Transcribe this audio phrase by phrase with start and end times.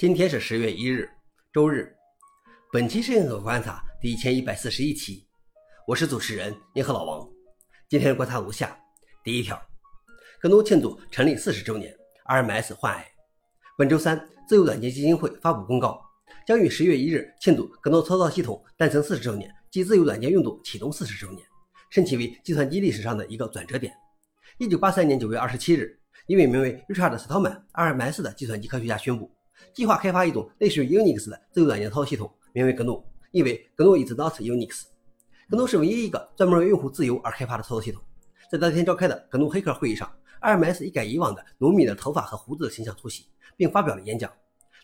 [0.00, 1.06] 今天是十月一日，
[1.52, 1.94] 周日。
[2.72, 5.26] 本期是硬核观察第一千一百四十一期，
[5.86, 7.28] 我是主持人您和老王。
[7.86, 8.74] 今天的观察如下：
[9.22, 9.60] 第一条，
[10.40, 11.94] 格诺庆祝成立四十周年
[12.24, 13.06] ，RMS 患癌。
[13.76, 16.00] 本周三，自由软件基金会发布公告，
[16.46, 21.46] 将于十月一日庆祝格诺操作系统诞生四十周年及自由软件运动启动四十周年，
[21.90, 23.92] 称其为计算机历史上的一个转折点。
[24.56, 29.30] 一九八三年九月二十七日，一位名为 Richard Stallman RMS 的计算机科学家宣布。
[29.72, 34.84] 计划开发一种类似于 Unix 的自由软件操作系统，名为 GNU，意为 GNU is not Unix。
[35.48, 38.02] GNU 是唯一一个专门为用户自由而开发的操作系统。
[38.50, 43.26] 在当天召开的 GNU 黑客会议上，RMS 一改以往的浓密的头发和胡子的形象出席，
[43.56, 44.30] 并发表了演讲。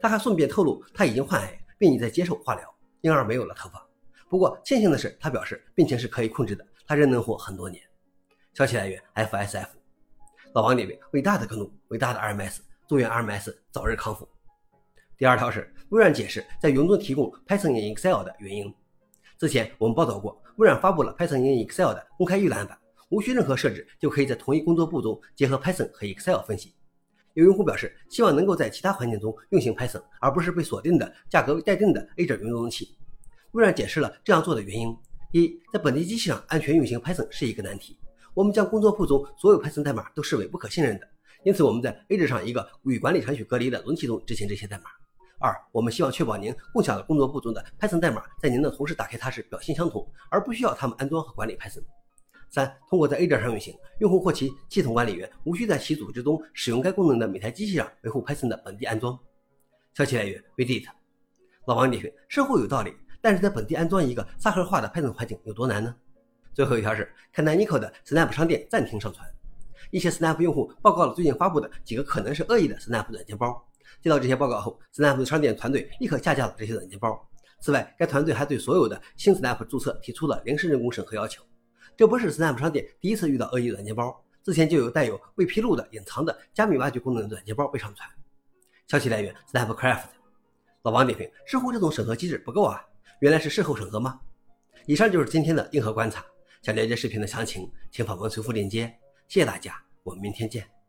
[0.00, 3.86] 他还顺便透露，他已经患癌，并已在接受化疗，因而没有了头发。
[4.28, 7.82] 不过庆幸的是，他表示病情是可以控制的，他仍能活很多年。
[8.54, 9.68] 消息来源：FSF。
[10.54, 12.58] 老王点评：伟大的 GNU，伟大的 RMS，
[12.88, 14.28] 祝愿 RMS 早日康复。
[15.22, 18.74] 第二条是微软解释在云中提供 Python in Excel 的原因。
[19.38, 22.76] 之前我们报道过，微软发布了 Python in Excel 的公开预览版，
[23.08, 26.74] 无需任何设置就可以在同一工作簿中结合 Python 和 Excel 分析。
[27.34, 32.96] 有用户表示希望能够在其他环境中运行 Python，而不是被锁定的价格待定的 Azure 云容器。
[33.52, 34.92] 微软解释了这样做的原因：
[35.30, 37.96] 一，在本地机器上安全运行 Python 是一个难题，
[38.34, 41.08] 我们将工作簿中所有 Python 代码都视为不可信任的，
[41.44, 44.90] 因此我们在 Azure 上一个与管理程序隔离的容器中执行这些代码。
[45.42, 51.82] 二，我们希望确保您共享的工作簿中的 Python 代码在您的同事打开它时表现相同，而不需要他们安装和管理 Python。
[52.48, 59.18] 三，通过在 A 点上运行，用户或其系统管理员无需在其组织中使用该功能的每台机器上维护 Python 的本地安装。
[59.94, 60.86] 消息来源：Reddit。
[61.64, 65.92] 老王点评：似乎有道理，但是在本地安装一个沙盒化的 Python 环境有多难呢？
[66.54, 69.28] 最后一条是 Canonical 的 Snap 商店暂停上传，
[69.90, 73.66] 一些 Snap 用户报告了最近发布的几个可能是恶意的 Snap 软件包。
[74.00, 77.28] 接到这些报告后，Snap 商店团队立刻下架了这些软件包。
[77.60, 81.42] 此外，该团队还对所有的新 Snap 注册提出了临时人工审核要求。
[81.96, 88.08] 这不是 Snap 商店第一次遇到恶意软件包，之前就有带有未披露的隐藏的加密挖掘功能的软件包被上传。
[88.88, 90.06] 消息来源：Snapcraft。
[90.82, 92.84] 老王点评：似乎这种审核机制不够啊，
[93.20, 94.18] 原来是事后审核吗？
[94.86, 96.24] 以上就是今天的硬核观察。
[96.62, 98.92] 想了解视频的详情，请访问随附链接。
[99.28, 100.81] 谢谢大家，我们明天见。